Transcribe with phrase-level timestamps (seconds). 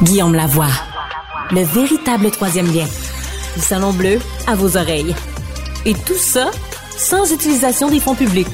[0.00, 0.70] Guillaume Lavoie,
[1.50, 2.86] le véritable troisième lien.
[3.56, 5.12] Le Salon Bleu à vos oreilles.
[5.86, 6.52] Et tout ça
[6.96, 8.46] sans utilisation des fonds publics.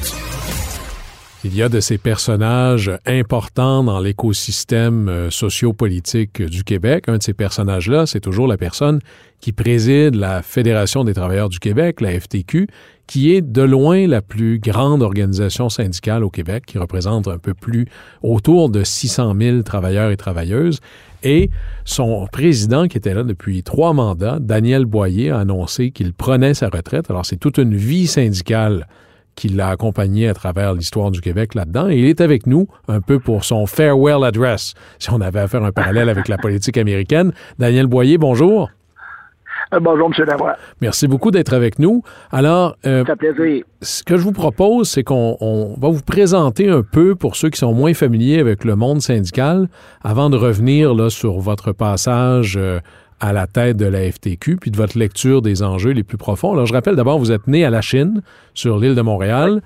[1.43, 7.03] Il y a de ces personnages importants dans l'écosystème euh, sociopolitique du Québec.
[7.07, 8.99] Un de ces personnages-là, c'est toujours la personne
[9.39, 12.67] qui préside la Fédération des travailleurs du Québec, la FTQ,
[13.05, 17.53] qui est de loin la plus grande organisation syndicale au Québec, qui représente un peu
[17.53, 17.85] plus
[18.23, 20.79] autour de 600 000 travailleurs et travailleuses.
[21.25, 21.49] Et
[21.85, 26.69] son président, qui était là depuis trois mandats, Daniel Boyer, a annoncé qu'il prenait sa
[26.69, 27.09] retraite.
[27.09, 28.87] Alors, c'est toute une vie syndicale
[29.33, 31.89] qui l'a accompagné à travers l'histoire du Québec là-dedans.
[31.89, 35.47] Et il est avec nous un peu pour son farewell address, si on avait à
[35.47, 37.33] faire un parallèle avec la politique américaine.
[37.59, 38.69] Daniel Boyer, bonjour.
[39.73, 40.25] Euh, bonjour, M.
[40.25, 40.55] Lavoie.
[40.81, 42.03] Merci beaucoup d'être avec nous.
[42.31, 43.63] Alors, euh, Ça plaisir.
[43.81, 47.49] ce que je vous propose, c'est qu'on on va vous présenter un peu, pour ceux
[47.49, 49.67] qui sont moins familiers avec le monde syndical,
[50.03, 52.79] avant de revenir là, sur votre passage euh,
[53.19, 56.53] à la tête de la FTQ, puis de votre lecture des enjeux les plus profonds.
[56.53, 58.21] Alors, je rappelle d'abord, vous êtes né à la Chine,
[58.53, 59.61] sur l'île de Montréal.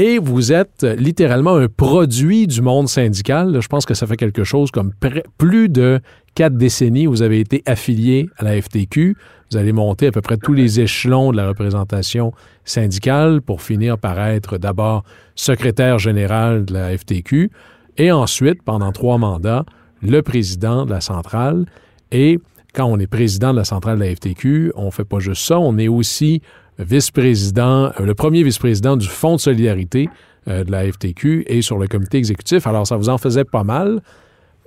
[0.00, 3.58] Et vous êtes littéralement un produit du monde syndical.
[3.60, 4.92] Je pense que ça fait quelque chose comme
[5.38, 5.98] plus de
[6.36, 7.06] quatre décennies.
[7.06, 9.16] Vous avez été affilié à la FTQ.
[9.50, 12.32] Vous allez monter à peu près tous les échelons de la représentation
[12.64, 15.04] syndicale pour finir par être d'abord
[15.34, 17.50] secrétaire général de la FTQ
[17.98, 19.64] et ensuite, pendant trois mandats,
[20.02, 21.66] le président de la centrale.
[22.12, 22.38] Et
[22.74, 25.44] quand on est président de la centrale de la FTQ, on ne fait pas juste
[25.44, 26.40] ça, on est aussi
[26.78, 30.08] vice-président, euh, le premier vice-président du Fonds de solidarité
[30.46, 32.66] euh, de la FTQ et sur le comité exécutif.
[32.68, 34.00] Alors, ça vous en faisait pas mal.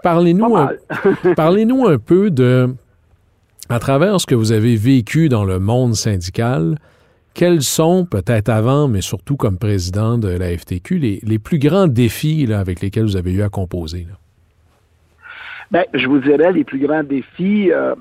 [0.04, 0.72] Parlez-nous un,
[1.36, 2.76] parlez un peu de,
[3.72, 6.76] à travers ce que vous avez vécu dans le monde syndical,
[7.34, 12.52] quels sont, peut-être avant, mais surtout comme président de la FTQ, les, plus grands défis
[12.54, 14.06] avec lesquels vous avez eu à composer?
[14.10, 14.16] Là?
[15.72, 17.96] Ben, je vous dirais, les plus grands défis, euh,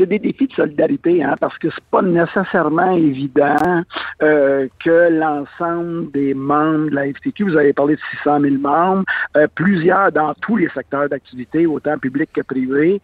[0.00, 3.82] c'est des défis de solidarité, hein, parce que c'est pas nécessairement évident
[4.22, 9.04] euh, que l'ensemble des membres de la FTQ, vous avez parlé de 600 000 membres,
[9.36, 13.00] euh, plusieurs dans tous les secteurs d'activité, autant public que privé,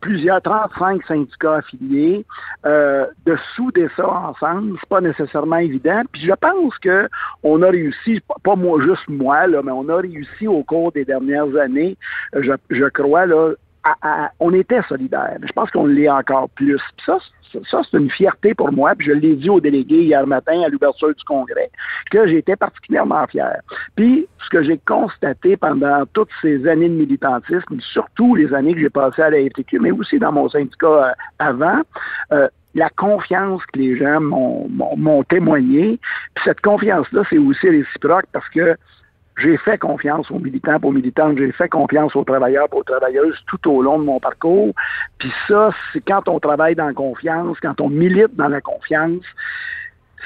[0.00, 2.24] plusieurs 35 syndicats affiliés,
[2.64, 6.02] de souder ça ensemble, c'est pas nécessairement évident.
[6.12, 7.08] Puis je pense que
[7.42, 11.04] on a réussi, pas moi juste moi, là, mais on a réussi au cours des
[11.04, 11.96] dernières années,
[12.34, 13.52] je, je crois, là,
[14.40, 15.38] on était solidaires.
[15.42, 16.80] Je pense qu'on l'est encore plus.
[17.04, 17.18] ça,
[17.70, 18.94] ça, c'est une fierté pour moi.
[18.96, 21.70] Puis je l'ai dit aux délégués hier matin à l'ouverture du Congrès,
[22.10, 23.60] que j'étais particulièrement fier.
[23.96, 28.80] Puis ce que j'ai constaté pendant toutes ces années de militantisme, surtout les années que
[28.80, 31.80] j'ai passées à la FTQ, mais aussi dans mon syndicat euh, avant,
[32.32, 36.00] euh, la confiance que les gens m'ont témoigné.
[36.34, 38.76] Puis cette confiance-là, c'est aussi réciproque parce que
[39.38, 43.70] j'ai fait confiance aux militants, aux militantes, j'ai fait confiance aux travailleurs, aux travailleuses tout
[43.70, 44.72] au long de mon parcours.
[45.18, 49.24] Puis ça, c'est quand on travaille dans la confiance, quand on milite dans la confiance,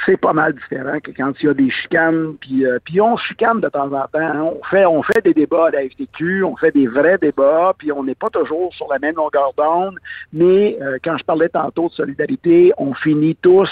[0.06, 3.16] c'est pas mal différent que quand il y a des chicanes, puis, euh, puis on
[3.16, 4.08] chicane de temps en temps.
[4.14, 4.42] Hein.
[4.42, 7.90] On, fait, on fait des débats à la FTQ, on fait des vrais débats, puis
[7.90, 9.98] on n'est pas toujours sur la même longueur d'onde,
[10.32, 13.70] mais euh, quand je parlais tantôt de solidarité, on finit tous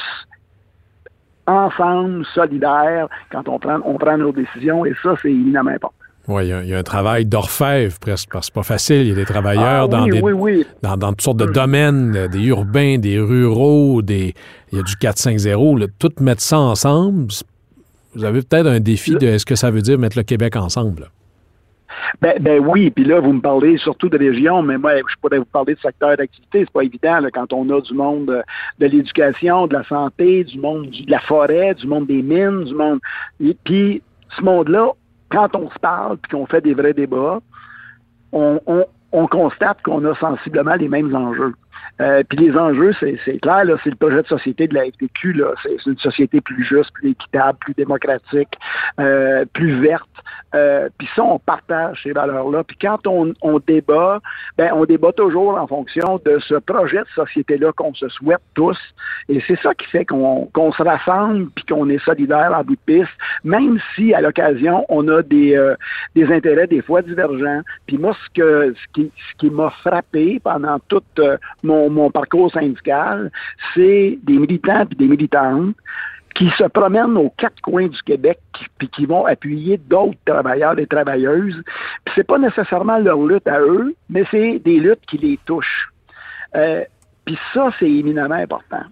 [1.46, 5.94] ensemble, solidaires, quand on prend, on prend nos décisions, et ça, c'est éminemment important.
[6.28, 9.02] Oui, il y, a un travail d'orfèvre presque, parce que c'est pas facile.
[9.02, 10.20] Il y a des travailleurs ah dans, des,
[10.82, 14.34] Dans, dans, toutes sortes de domaines, des urbains, des ruraux, des,
[14.72, 15.86] il y a du 4-5-0.
[16.00, 17.28] Tout mettre ça ensemble,
[18.16, 21.10] vous avez peut-être un défi de est-ce que ça veut dire mettre le Québec ensemble?
[22.20, 25.38] Ben, ben oui, puis là, vous me parlez surtout de région, mais moi, je pourrais
[25.38, 26.60] vous parler de secteur d'activité.
[26.60, 28.44] C'est pas évident quand on a du monde
[28.78, 32.74] de, l'éducation, de la santé, du monde de la forêt, du monde des mines, du
[32.74, 33.00] monde.
[33.64, 34.02] Puis,
[34.36, 34.90] ce monde-là,
[35.30, 37.40] quand on se parle puis qu'on fait des vrais débats,
[38.32, 41.54] on constate qu'on a sensiblement les mêmes enjeux.
[42.00, 45.42] Euh, puis les enjeux, c'est clair, c'est le projet de société de la FTQ.
[45.62, 48.58] C'est une société plus juste, plus équitable, plus démocratique,
[49.00, 50.08] euh, plus verte.
[50.54, 52.64] Euh, puis ça, on partage ces valeurs-là.
[52.64, 54.20] Puis quand on, on, débat,
[54.56, 58.78] ben on débat toujours en fonction de ce projet de société-là qu'on se souhaite tous.
[59.28, 62.94] Et c'est ça qui fait qu'on se rassemble puis qu'on est solidaire en bout de
[62.94, 63.12] piste,
[63.44, 65.74] même si à l'occasion on a des, euh,
[66.14, 67.62] des intérêts des fois divergents.
[67.86, 71.02] Puis moi, ce que ce qui, ce qui m'a frappé pendant tout
[71.66, 73.30] mon parcours syndical,
[73.74, 75.74] c'est des militants et des militantes
[76.36, 78.38] qui se promènent aux quatre coins du Québec
[78.78, 81.62] puis qui vont appuyer d'autres travailleurs et travailleuses.
[82.04, 85.88] Puis c'est pas nécessairement leur lutte à eux, mais c'est des luttes qui les touchent.
[86.54, 86.84] Euh,
[87.24, 88.82] puis ça, c'est éminemment important.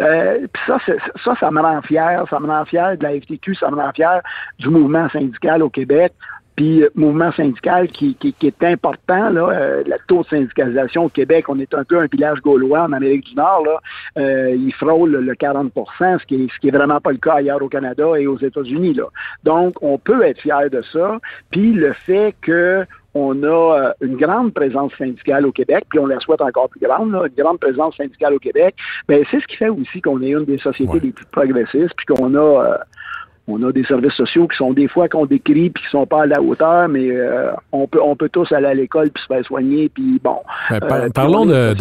[0.00, 0.78] Euh, puis ça,
[1.24, 2.24] ça, ça me rend fier.
[2.28, 4.20] Ça me rend fier de la FTQ, ça me rend fier
[4.58, 6.12] du mouvement syndical au Québec
[6.60, 9.30] puis euh, mouvement syndical qui, qui, est important.
[9.30, 12.82] Là, euh, la taux de syndicalisation au Québec, on est un peu un village gaulois
[12.82, 13.64] en Amérique du Nord.
[13.64, 13.80] Là,
[14.18, 17.36] euh, il frôle le 40 ce qui est, ce qui est vraiment pas le cas
[17.36, 18.92] ailleurs au Canada et aux États-Unis.
[18.92, 19.04] Là.
[19.42, 21.18] Donc, on peut être fier de ça.
[21.50, 22.84] Puis le fait que
[23.14, 27.10] on a une grande présence syndicale au Québec, puis on la souhaite encore plus grande,
[27.10, 28.76] là, une grande présence syndicale au Québec,
[29.08, 32.06] ben c'est ce qui fait aussi qu'on est une des sociétés les plus progressistes, puis
[32.06, 32.78] qu'on a
[33.50, 36.22] on a des services sociaux qui sont des fois qu'on décrit puis qui sont pas
[36.22, 39.26] à la hauteur, mais euh, on peut on peut tous aller à l'école puis se
[39.26, 40.36] faire soigner puis bon.
[40.70, 41.74] Ben, euh, parlons de,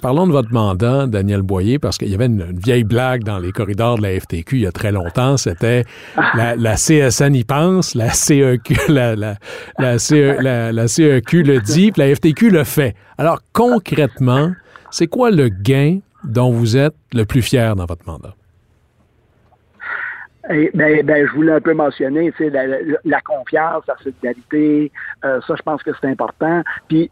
[0.00, 3.52] parlons de votre mandat, Daniel Boyer, parce qu'il y avait une, vieille blague dans les
[3.52, 5.36] corridors de la FTQ il y a très longtemps.
[5.36, 5.84] C'était
[6.34, 9.34] la, CSN y pense, la CEQ la, la,
[9.78, 12.94] la, CE, la, CEQ le dit, puis la FTQ le fait.
[13.16, 14.52] Alors concrètement,
[14.90, 18.34] c'est quoi le gain dont vous êtes le plus fier dans votre mandat?
[20.48, 22.32] Ben, ben, je voulais un peu mentionner,
[23.04, 24.90] la, confiance, la solidarité,
[25.24, 26.62] euh, ça, je pense que c'est important.
[26.88, 27.10] Puis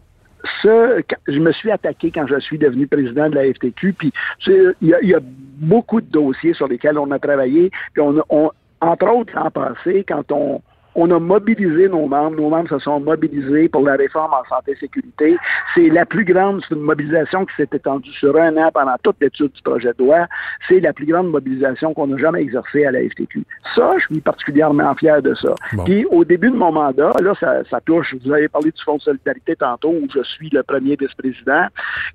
[0.63, 0.97] ça,
[1.27, 4.13] je me suis attaqué quand je suis devenu président de la FTQ, puis
[4.47, 9.51] il y, a beaucoup de dossiers sur lesquels on a travaillé, puis entre autres l'an
[9.51, 10.63] passé, quand on,
[10.97, 12.37] on a mobilisé nos membres.
[12.37, 15.37] Nos membres se sont mobilisés pour la réforme en santé et sécurité.
[15.75, 19.17] C'est la plus grande, c'est une mobilisation qui s'est étendue sur un an pendant toute
[19.21, 20.27] l'étude du projet de loi.
[20.69, 23.45] C'est la plus grande mobilisation qu'on a jamais exercée à la FTQ.
[23.75, 25.55] Ça, je suis particulièrement fier de ça.
[25.85, 28.97] Puis au début de mon mandat, là, ça, ça touche, vous avez parlé du Fonds
[28.97, 31.67] de solidarité tantôt, où je suis le premier vice-président.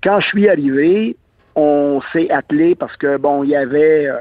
[0.03, 1.15] Quand je suis arrivé,
[1.55, 4.07] on s'est attelé parce que, bon, il y avait...
[4.07, 4.17] Euh,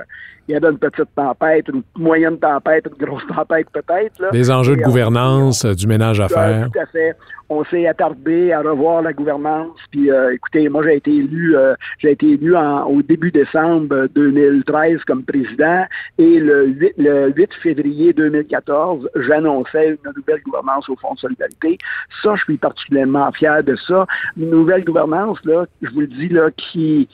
[0.51, 4.33] il y avait une petite tempête, une moyenne tempête, une grosse tempête peut-être.
[4.33, 6.69] Des enjeux de gouvernance, du ménage à faire.
[6.73, 7.15] Tout à fait.
[7.49, 9.77] On s'est attardé à revoir la gouvernance.
[9.91, 14.99] Puis, euh, écoutez, moi j'ai été élu, euh, j'ai été élu au début décembre 2013
[15.07, 15.85] comme président,
[16.19, 21.79] et le 8, le 8 février 2014, j'annonçais une nouvelle gouvernance au Fonds de solidarité.
[22.23, 24.07] Ça, je suis particulièrement fier de ça.
[24.37, 27.09] Une nouvelle gouvernance là, je vous le dis là, qui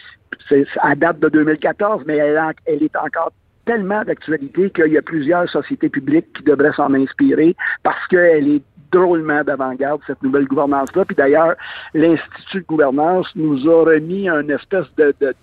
[0.49, 3.33] c'est à date de 2014, mais elle, est encore
[3.65, 8.63] tellement d'actualité qu'il y a plusieurs sociétés publiques qui devraient s'en inspirer parce qu'elle est
[8.93, 11.05] drôlement d'avant-garde, cette nouvelle gouvernance-là.
[11.05, 11.55] Puis d'ailleurs,
[11.95, 15.35] l'Institut de gouvernance nous a remis une espèce de, de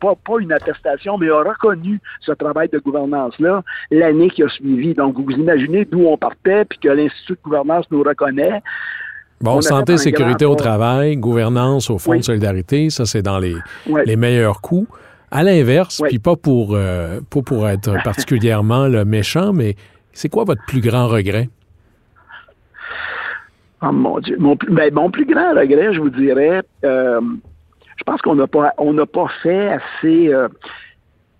[0.00, 4.94] pas, pas une attestation, mais a reconnu ce travail de gouvernance-là l'année qui a suivi.
[4.94, 8.62] Donc, vous imaginez d'où on partait, puis que l'Institut de gouvernance nous reconnaît.
[9.42, 13.56] Bon, santé, sécurité au travail, gouvernance au Fonds de solidarité, ça c'est dans les,
[14.04, 14.86] les meilleurs coups.
[15.30, 19.76] À l'inverse, puis pas pour, euh, pas pour être particulièrement le méchant, mais
[20.12, 21.48] c'est quoi votre plus grand regret?
[23.80, 24.36] Oh mon Dieu.
[24.38, 27.20] Mon, ben, mon plus grand regret, je vous dirais, euh,
[27.96, 30.48] je pense qu'on n'a pas on n'a pas fait assez euh,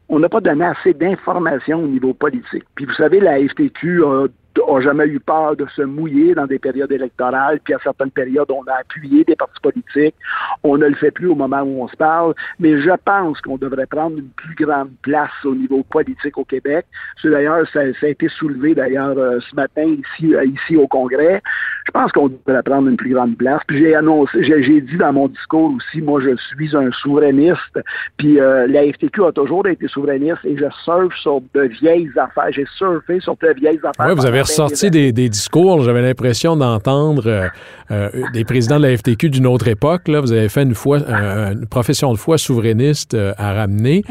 [0.09, 2.65] on n'a pas donné assez d'informations au niveau politique.
[2.77, 4.27] Puis vous savez, la FTQ a
[4.57, 8.51] n'a jamais eu peur de se mouiller dans des périodes électorales, puis à certaines périodes,
[8.51, 10.15] on a appuyé des partis politiques.
[10.63, 13.57] On ne le fait plus au moment où on se parle, mais je pense qu'on
[13.57, 16.87] devrait prendre une plus grande place au niveau politique au Québec.
[17.21, 21.43] C'est d'ailleurs, ça, a été soulevé d'ailleurs euh, ce matin ici, euh, ici au Congrès.
[21.87, 23.61] Je pense qu'on devrait prendre une plus grande place.
[23.67, 27.81] Puis j'ai annoncé, j'ai dit dans mon discours aussi, moi je suis un souverainiste,
[28.17, 32.51] puis euh, la FTQ a toujours été souverainiste et je surfe sur de vieilles affaires.
[32.51, 34.15] J'ai surfé sur de vieilles affaires.
[34.15, 37.49] vous avez ressorti des, discours, j'avais l'impression d'entendre euh,
[37.91, 40.09] euh, des présidents de la FTQ d'une autre époque.
[40.09, 40.21] Là.
[40.21, 44.03] Vous avez fait une, foi, une profession de foi souverainiste euh, à ramener.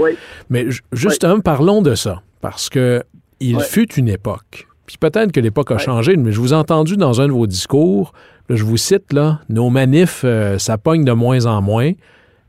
[0.49, 3.03] Mais justement, parlons de ça, parce que
[3.39, 4.67] il fut une époque.
[4.85, 7.47] Puis peut-être que l'époque a changé, mais je vous ai entendu dans un de vos
[7.47, 8.11] discours,
[8.49, 10.25] je vous cite, là, nos manifs,
[10.57, 11.91] ça pogne de moins en moins.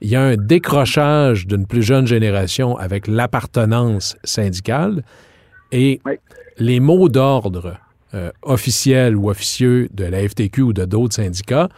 [0.01, 5.03] Il y a un décrochage d'une plus jeune génération avec l'appartenance syndicale.
[5.73, 6.01] Et
[6.59, 7.77] les mots d'ordre
[8.15, 11.69] euh, officiels ou officieux de la FTQ ou de d'autres syndicats,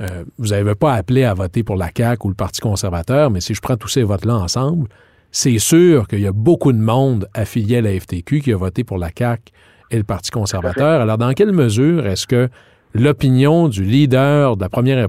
[0.00, 3.40] euh, vous n'avez pas appelé à voter pour la CAQ ou le Parti conservateur, mais
[3.40, 4.88] si je prends tous ces votes-là ensemble,
[5.30, 8.84] c'est sûr qu'il y a beaucoup de monde affilié à la FTQ qui a voté
[8.84, 9.52] pour la CAQ
[9.90, 11.00] et le Parti conservateur.
[11.00, 12.48] Alors, dans quelle mesure est-ce que
[12.94, 15.08] l'opinion du leader de la première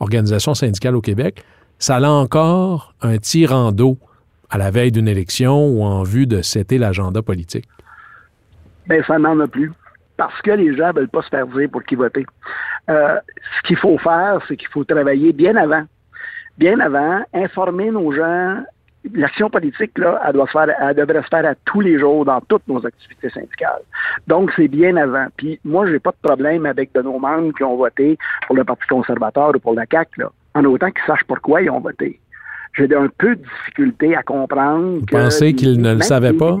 [0.00, 1.44] organisation syndicale au Québec,
[1.78, 3.98] ça a encore un tir en dos
[4.50, 7.68] à la veille d'une élection ou en vue de setter l'agenda politique?
[8.88, 9.72] Bien, ça n'en a plus.
[10.16, 12.26] Parce que les gens ne veulent pas se faire dire pour qui voter.
[12.90, 13.18] Euh,
[13.58, 15.84] ce qu'il faut faire, c'est qu'il faut travailler bien avant.
[16.56, 18.62] Bien avant, informer nos gens.
[19.14, 22.24] L'action politique, là, elle, doit se faire, elle devrait se faire à tous les jours
[22.24, 23.82] dans toutes nos activités syndicales.
[24.26, 25.26] Donc, c'est bien avant.
[25.36, 28.64] Puis, moi, j'ai pas de problème avec de nos membres qui ont voté pour le
[28.64, 30.24] Parti conservateur ou pour la CAQ,
[30.54, 32.18] en autant qu'ils sachent pourquoi ils ont voté.
[32.78, 35.00] J'ai un peu de difficulté à comprendre.
[35.00, 36.56] Vous pensez qu'ils ne le savaient pas?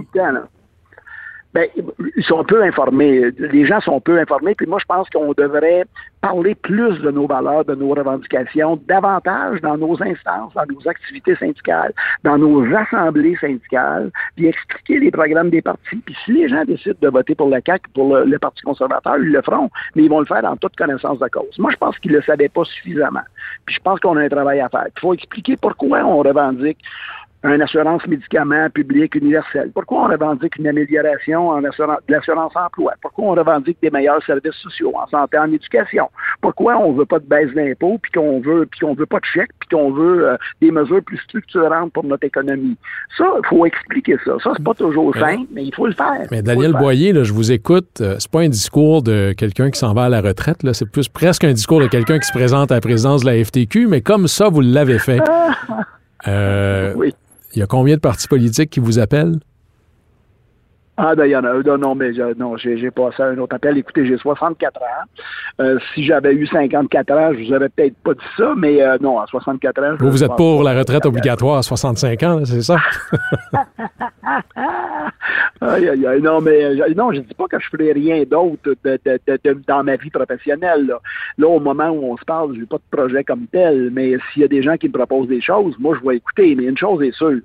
[1.58, 1.68] Ben,
[2.16, 3.32] ils sont peu informés.
[3.36, 4.54] Les gens sont peu informés.
[4.54, 5.84] Puis moi, je pense qu'on devrait
[6.20, 11.34] parler plus de nos valeurs, de nos revendications, davantage dans nos instances, dans nos activités
[11.34, 15.96] syndicales, dans nos assemblées syndicales, puis expliquer les programmes des partis.
[15.96, 19.32] Puis si les gens décident de voter pour la CAQ, pour le, Parti conservateur, ils
[19.32, 21.58] le feront, mais ils vont le faire en toute connaissance de cause.
[21.58, 23.26] Moi, je pense qu'ils ne le savaient pas suffisamment.
[23.66, 24.86] Puis je pense qu'on a un travail à faire.
[24.96, 26.78] Il faut expliquer pourquoi on revendique
[27.44, 29.70] une assurance médicaments publique universelle?
[29.72, 32.94] Pourquoi on revendique une amélioration en assurance, de l'assurance emploi?
[33.00, 36.10] Pourquoi on revendique des meilleurs services sociaux en santé, en éducation?
[36.40, 39.24] Pourquoi on veut pas de baisse d'impôts, puis qu'on veut, puis qu'on veut pas de
[39.24, 42.76] chèques, puis qu'on veut euh, des mesures plus structurantes pour notre économie?
[43.16, 44.32] Ça, il faut expliquer ça.
[44.42, 46.26] Ça, c'est pas toujours simple, mais il faut le faire.
[46.30, 49.78] Mais Daniel Boyer, là, je vous écoute, euh, c'est pas un discours de quelqu'un qui
[49.78, 52.32] s'en va à la retraite, là, c'est plus presque un discours de quelqu'un qui se
[52.32, 55.20] présente à la présidence de la FTQ, mais comme ça, vous l'avez fait.
[56.26, 57.14] Euh, oui.
[57.54, 59.38] Il y a combien de partis politiques qui vous appellent?
[61.00, 61.62] Ah, ben, il y en a un.
[61.76, 63.78] Non, mais non, j'ai passé un autre appel.
[63.78, 64.84] Écoutez, j'ai 64 ans.
[65.60, 68.98] Euh, si j'avais eu 54 ans, je vous aurais peut-être pas dit ça, mais euh,
[69.00, 69.94] non, à 64 ans.
[70.00, 72.78] Vous, vous êtes pour la retraite obligatoire à 65 ans, c'est ça?
[75.60, 76.20] aïe, aïe, aïe.
[76.20, 78.74] Non, mais non, je dis pas que je ferai rien d'autre
[79.68, 80.84] dans ma vie professionnelle.
[80.86, 80.98] Là.
[81.38, 81.46] là.
[81.46, 84.42] au moment où on se parle, je n'ai pas de projet comme tel, mais s'il
[84.42, 86.56] y a des gens qui me proposent des choses, moi, je vais écouter.
[86.56, 87.40] Mais une chose est sûre,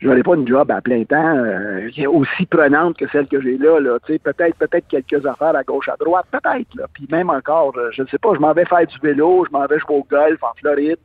[0.00, 3.58] je n'aurai pas une job à plein temps euh, aussi prenante que celle que j'ai
[3.58, 3.78] là.
[3.80, 6.74] là peut-être peut-être quelques affaires à gauche, à droite, peut-être.
[6.74, 6.86] Là.
[6.92, 9.52] Puis même encore, euh, je ne sais pas, je m'en vais faire du vélo, je
[9.52, 10.98] m'en vais jouer au golf en Floride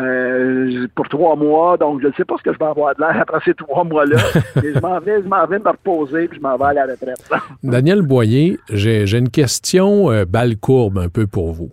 [0.00, 1.76] euh, pour trois mois.
[1.76, 3.84] Donc, je ne sais pas ce que je vais avoir de l'air après ces trois
[3.84, 4.18] mois-là.
[4.56, 7.30] je m'en vais, je m'en vais me reposer, puis je m'en vais à la retraite.
[7.62, 11.70] Daniel Boyer, j'ai une question balle courbe un peu pour vous.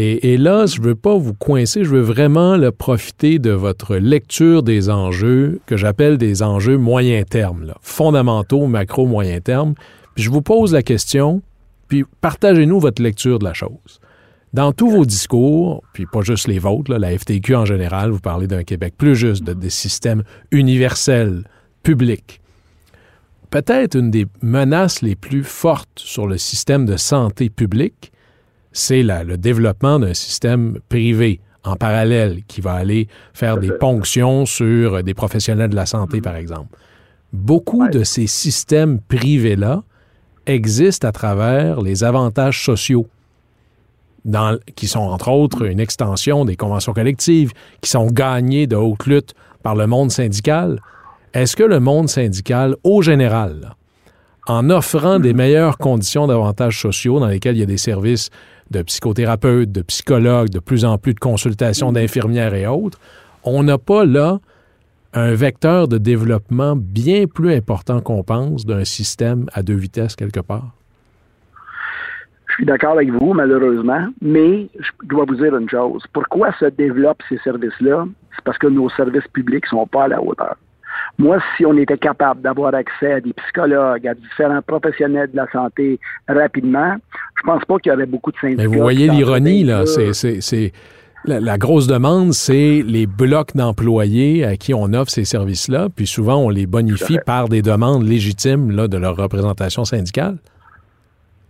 [0.00, 4.62] Et, là, je ne veux pas vous coincer, je veux vraiment profiter de votre lecture
[4.62, 9.74] des enjeux que j'appelle des enjeux moyen terme, fondamentaux, macro, moyen terme.
[10.14, 11.42] Puis je vous pose la question,
[11.88, 13.98] puis partagez-nous votre lecture de la chose.
[14.52, 18.46] Dans tous vos discours, puis pas juste les vôtres, la FTQ en général, vous parlez
[18.46, 21.42] d'un Québec plus juste, de, des systèmes universels,
[21.82, 22.40] publics.
[23.50, 28.12] Peut-être une des menaces les plus fortes sur le système de santé publique,
[28.72, 35.02] c'est le développement d'un système privé en parallèle qui va aller faire des ponctions sur
[35.02, 36.76] des professionnels de la santé, par exemple.
[37.32, 39.82] Beaucoup de ces systèmes privés-là
[40.46, 43.06] existent à travers les avantages sociaux,
[44.76, 49.34] qui sont entre autres une extension des conventions collectives, qui sont gagnées de haute lutte
[49.62, 50.80] par le monde syndical.
[51.34, 53.74] Est-ce que le monde syndical, au général,
[54.46, 58.30] en offrant des meilleures conditions d'avantages sociaux dans lesquels il y a des services
[58.70, 62.98] de psychothérapeutes, de psychologues, de plus en plus de consultations d'infirmières et autres,
[63.44, 64.38] on n'a pas là
[65.14, 70.40] un vecteur de développement bien plus important qu'on pense d'un système à deux vitesses quelque
[70.40, 70.70] part?
[72.48, 76.02] Je suis d'accord avec vous, malheureusement, mais je dois vous dire une chose.
[76.12, 78.06] Pourquoi se développent ces services-là?
[78.34, 80.56] C'est parce que nos services publics ne sont pas à la hauteur.
[81.18, 85.50] Moi, si on était capable d'avoir accès à des psychologues, à différents professionnels de la
[85.50, 85.98] santé
[86.28, 86.94] rapidement,
[87.36, 88.62] je pense pas qu'il y aurait beaucoup de syndicats.
[88.62, 89.84] Mais vous voyez l'ironie, là.
[89.86, 90.72] C'est,
[91.24, 96.36] la, grosse demande, c'est les blocs d'employés à qui on offre ces services-là, puis souvent
[96.36, 100.36] on les bonifie par des demandes légitimes là, de leur représentation syndicale.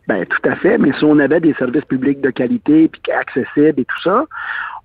[0.08, 3.80] Bien, tout à fait, mais si on avait des services publics de qualité, puis accessibles
[3.80, 4.24] et tout ça,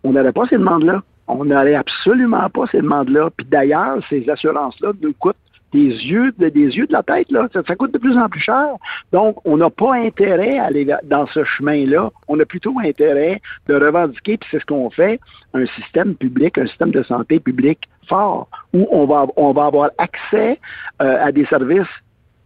[0.03, 1.01] on n'aurait pas ces demandes-là.
[1.27, 3.29] On n'aurait absolument pas ces demandes-là.
[3.35, 5.35] Puis d'ailleurs, ces assurances-là nous coûtent
[5.73, 7.47] des yeux, de, des yeux de la tête, là.
[7.53, 8.75] Ça, coûte de plus en plus cher.
[9.11, 12.11] Donc, on n'a pas intérêt à aller dans ce chemin-là.
[12.27, 15.19] On a plutôt intérêt de revendiquer, puis c'est ce qu'on fait,
[15.53, 19.89] un système public, un système de santé public fort, où on va, on va avoir
[19.97, 20.59] accès
[21.01, 21.87] euh, à des services,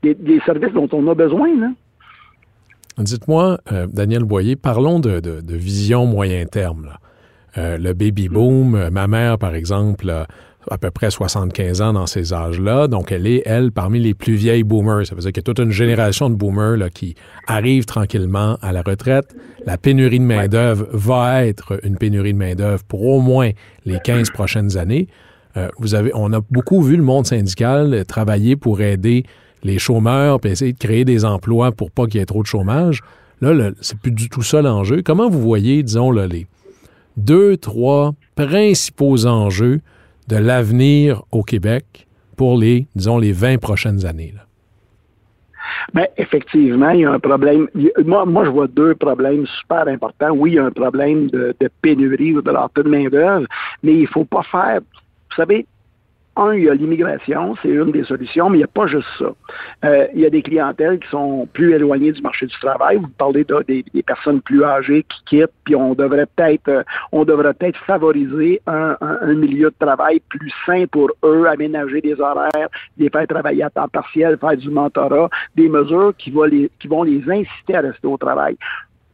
[0.01, 1.69] des, services dont on a besoin, là.
[2.98, 6.93] Dites-moi, euh, Daniel Boyer, parlons de, vision moyen terme.
[7.57, 10.27] Euh, le baby boom, euh, ma mère, par exemple, a
[10.69, 12.87] à peu près 75 ans dans ces âges-là.
[12.87, 15.05] Donc, elle est, elle, parmi les plus vieilles boomers.
[15.05, 17.15] Ça veut dire qu'il y a toute une génération de boomers là, qui
[17.47, 19.33] arrivent tranquillement à la retraite.
[19.65, 23.51] La pénurie de main-d'œuvre va être une pénurie de main-d'œuvre pour au moins
[23.85, 25.07] les 15 prochaines années.
[25.79, 29.23] vous avez, on a beaucoup vu le monde syndical travailler pour aider
[29.63, 32.47] les chômeurs, puis essayer de créer des emplois pour pas qu'il y ait trop de
[32.47, 33.01] chômage.
[33.39, 35.01] Là, c'est plus du tout ça l'enjeu.
[35.01, 36.45] Comment vous voyez, disons, là, les
[37.17, 39.81] deux, trois principaux enjeux
[40.27, 44.33] de l'avenir au Québec pour les, disons, les 20 prochaines années?
[45.93, 47.67] Bien, effectivement, il y a un problème.
[48.05, 50.31] Moi, moi, je vois deux problèmes super importants.
[50.31, 53.47] Oui, il y a un problème de, pénurie ou de leur de main-d'œuvre,
[53.83, 54.79] mais il ne faut pas faire.
[54.81, 55.65] Vous savez,
[56.38, 59.08] un, il y a l'immigration, c'est une des solutions, mais il n'y a pas juste
[59.17, 59.34] ça.
[59.86, 62.98] Euh, il y a des clientèles qui sont plus éloignées du marché du travail.
[62.98, 67.25] Vous parlez de, des, personnes plus âgées qui quittent, puis on devrait peut-être euh, on
[67.25, 68.96] devrait peut-être favoriser un,
[69.36, 73.88] milieu de travail plus sain pour eux, aménager des horaires, les faire travailler à temps
[73.88, 78.08] partiel, faire du mentorat, des mesures qui vont les, qui vont les inciter à rester
[78.08, 78.58] au travail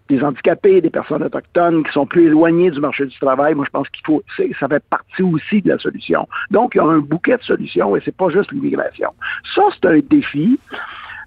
[0.10, 3.56] des handicapés, des personnes autochtones qui sont plus éloignées du marché du travail.
[3.56, 4.22] Moi, je pense qu'il faut,
[4.60, 6.28] ça fait partie aussi de la solution.
[6.52, 9.10] Donc, il y a un bouquet de solutions et c'est pas juste l'immigration.
[9.56, 10.60] Ça, c'est un défi.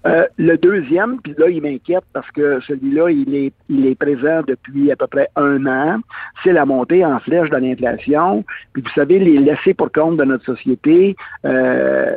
[0.05, 4.41] Euh, le deuxième, puis là, il m'inquiète parce que celui-là, il est, il est présent
[4.47, 5.99] depuis à peu près un an.
[6.43, 8.45] C'est la montée en flèche de l'inflation.
[8.73, 11.15] Puis vous savez, les laissés pour compte de notre société,
[11.45, 12.15] euh,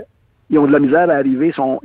[0.50, 1.52] ils ont de la misère à arriver.
[1.52, 1.80] Sont,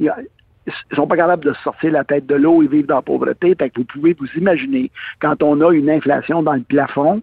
[0.68, 3.56] ils sont pas capables de sortir la tête de l'eau et vivre dans la pauvreté.
[3.56, 7.22] Fait que vous pouvez vous imaginer, quand on a une inflation dans le plafond,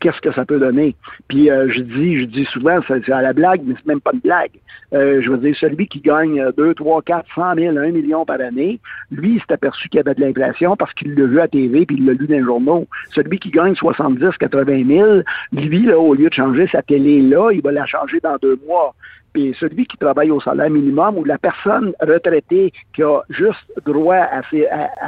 [0.00, 0.96] qu'est-ce que ça peut donner?
[1.28, 4.10] Puis euh, je dis, je dis souvent, c'est à la blague, mais c'est même pas
[4.12, 4.52] une blague.
[4.92, 8.40] Euh, je veux dire, celui qui gagne 2, 3, 4, 100 000, 1 million par
[8.40, 8.80] année,
[9.10, 11.86] lui, il s'est aperçu qu'il y avait de l'inflation parce qu'il l'a vu à TV
[11.86, 12.88] puis il l'a lu dans les journaux.
[13.14, 17.50] Celui qui gagne 70, 80 000, lui, là, au lieu de changer sa télé là,
[17.52, 18.94] il va la changer dans deux mois.
[19.32, 24.16] Puis celui qui travaille au salaire minimum ou la personne retraitée qui a juste droit
[24.16, 24.42] à,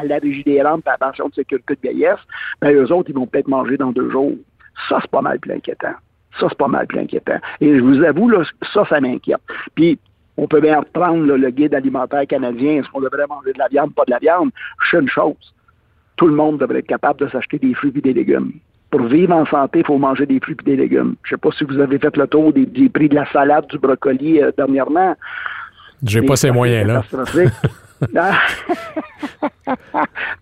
[0.04, 2.20] la régie des rentes et à la pension de sécurité de vieillesse,
[2.60, 4.36] ben eux autres, ils vont peut-être manger dans deux jours.
[4.88, 5.94] Ça, c'est pas mal plus inquiétant.
[6.38, 7.38] Ça, c'est pas mal plus inquiétant.
[7.60, 9.40] Et je vous avoue, là, ça, ça m'inquiète.
[9.74, 9.98] Puis,
[10.36, 12.80] on peut bien reprendre le guide alimentaire canadien.
[12.80, 14.50] Est-ce qu'on devrait manger de la viande, pas de la viande?
[14.90, 15.54] Je une chose.
[16.16, 18.52] Tout le monde devrait être capable de s'acheter des fruits et des légumes
[18.92, 21.16] pour vivre en santé, il faut manger des fruits et des légumes.
[21.24, 23.66] Je ne sais pas si vous avez fait le tour des, prix de la salade,
[23.68, 25.16] du brocoli euh, dernièrement.
[26.04, 27.02] J'ai pas ces moyens-là.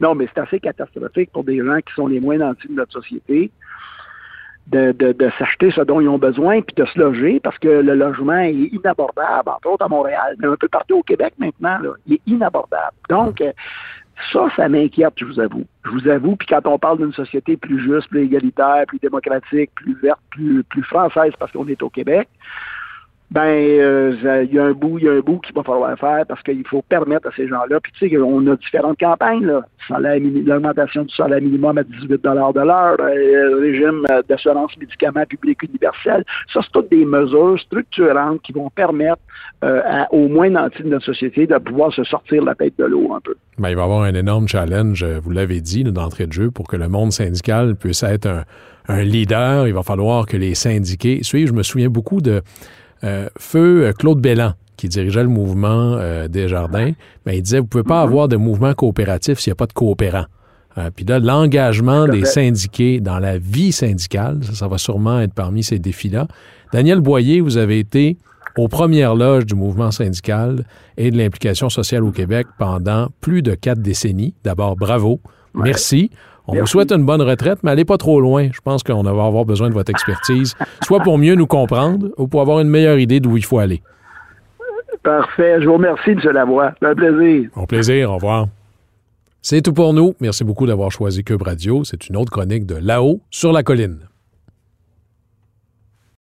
[0.01, 2.93] non, mais c'est assez catastrophique pour des gens qui sont les moins nantis de notre
[2.93, 3.53] société.
[4.67, 8.39] De, s'acheter ce dont ils ont besoin puis de se loger parce que le logement
[8.39, 12.21] est inabordable, entre autres à Montréal, mais un peu partout au Québec maintenant, il est
[12.27, 12.95] inabordable.
[13.09, 13.53] Donc, euh,
[14.33, 15.65] ça, ça m'inquiète, je vous avoue.
[15.85, 19.71] Je vous avoue, puis quand on parle d'une société plus juste, plus égalitaire, plus démocratique,
[19.75, 22.29] plus verte, plus, plus française parce qu'on est au Québec,
[23.31, 25.97] ben euh, il y a un bout, il y a un bout qu'il va falloir
[25.99, 27.79] faire parce qu'il faut permettre à ces gens-là.
[27.81, 29.63] Puis tu sais, on a différentes campagnes, là.
[29.89, 35.63] L'augmentation du salaire minimum à 18 de l'heure, euh, le régime euh, d'assurance médicaments publics
[35.63, 36.25] universel.
[36.53, 39.23] Ça, c'est toutes des mesures structurantes qui vont permettre
[39.63, 43.13] à, au moins nantis de notre société de pouvoir se sortir la tête de l'eau
[43.15, 43.35] un peu.
[43.59, 46.67] Ben, il va y avoir un énorme challenge, vous l'avez dit, d'entrée de jeu, pour
[46.67, 48.45] que le monde syndical puisse être un,
[48.89, 49.67] un leader.
[49.67, 51.49] Il va falloir que les syndiqués suivent.
[51.49, 52.43] Je me souviens beaucoup de
[53.05, 56.93] euh, feu euh, Claude Bellan, qui dirigeait le mouvement euh, des jardins,
[57.25, 58.09] ben, il disait, vous ne pouvez pas mhm.
[58.09, 60.27] avoir de mouvement coopératif s'il n'y a pas de coopérants.
[60.97, 65.63] Puis là, l'engagement des syndiqués dans la vie syndicale, ça, ça va sûrement être parmi
[65.63, 66.27] ces défis-là.
[66.73, 68.17] Daniel Boyer, vous avez été
[68.57, 70.65] aux premières loges du mouvement syndical
[70.97, 74.33] et de l'implication sociale au Québec pendant plus de quatre décennies.
[74.45, 75.21] D'abord, bravo.
[75.55, 76.11] Merci.
[76.47, 78.49] On vous souhaite une bonne retraite, mais allez pas trop loin.
[78.53, 82.27] Je pense qu'on va avoir besoin de votre expertise, soit pour mieux nous comprendre ou
[82.27, 83.83] pour avoir une meilleure idée d'où il faut aller.
[85.03, 85.61] Parfait.
[85.61, 86.21] Je vous remercie, M.
[86.33, 86.73] Lavoie.
[86.83, 87.51] Un plaisir.
[87.57, 88.11] Au plaisir.
[88.11, 88.47] Au revoir.
[89.43, 90.15] C'est tout pour nous.
[90.21, 91.85] Merci beaucoup d'avoir choisi Cube Radio.
[91.85, 94.10] C'est une autre chronique de Là-haut sur la colline.